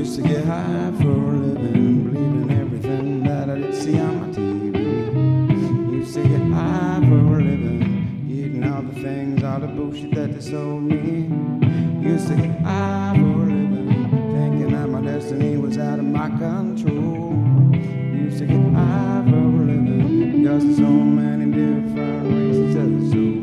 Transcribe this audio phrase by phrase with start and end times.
[0.00, 4.28] used to get high for a living, believing everything that I did see on my
[4.28, 5.92] TV.
[5.92, 10.32] Used to get high for a living, eating all the things, all the bullshit that
[10.32, 11.28] they sold me.
[12.00, 16.30] Used to get high for a living, thinking that my destiny was out of my
[16.30, 17.36] control.
[17.74, 23.42] Used to get high for a living, just so many different races of the zoo.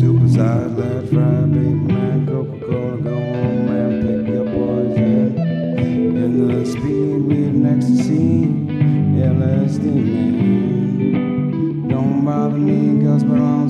[0.00, 1.97] Supersized, large, fried, big.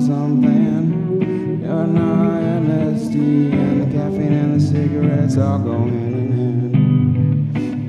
[0.09, 1.61] Something.
[1.61, 6.75] You're not LSD, and the caffeine and the cigarettes all go hand in hand.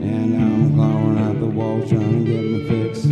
[0.03, 3.07] And I'm clawing out the walls trying to get my fix.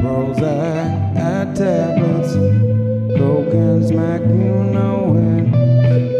[0.00, 2.32] Prozac at tablets,
[3.18, 5.44] coke and smack, you know it.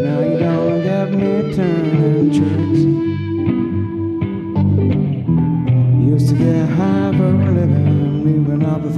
[0.05, 2.76] Now you don't get me turning tricks.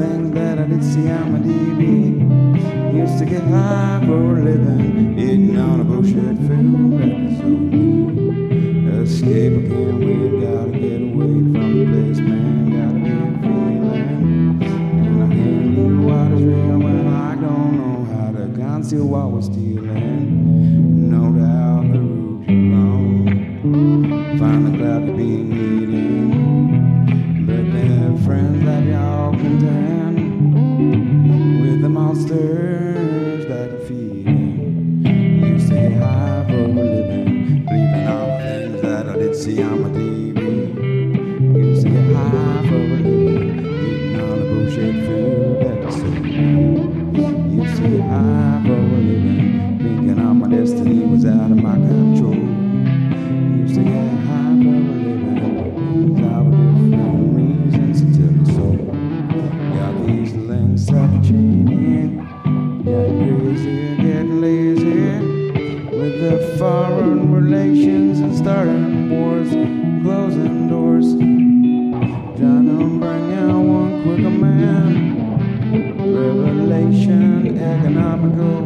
[0.10, 1.84] Things that I did see on my TV.
[2.96, 7.46] Used to get high for a living, eating on a bullshit food that is so
[7.46, 8.88] mean.
[9.04, 12.56] Escape again, we gotta get away from the place, man.
[12.76, 14.64] Gotta be feeling.
[15.06, 19.32] And I can't do what is real when I don't know how to conceal what
[19.32, 20.19] we're stealing.
[50.80, 52.36] Destiny was out of my control.
[52.36, 55.36] Used to get high a living,
[58.14, 58.48] different
[59.76, 60.34] got these
[60.90, 62.10] up chaining.
[62.86, 65.02] Get lazy
[65.98, 71.08] with the foreign relations and starting wars, closing doors.
[72.40, 73.90] Trying to bring out one.
[76.00, 78.66] Revelation, economical,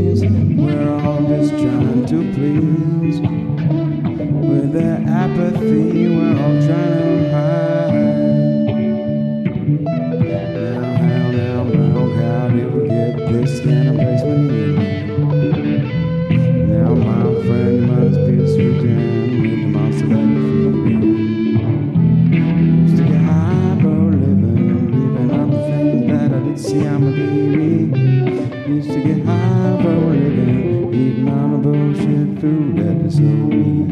[26.71, 28.67] see on my TV.
[28.69, 33.21] Used to get high for a living, eating all the bullshit food that is so
[33.23, 33.89] mean.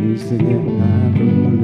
[0.00, 1.59] Used to get high for a living,